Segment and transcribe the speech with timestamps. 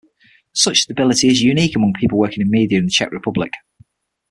[0.55, 3.51] Such stability is unique among people working in media in the Czech Republic.